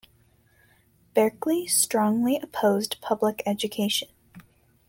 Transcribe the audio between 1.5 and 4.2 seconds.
strongly opposed public education.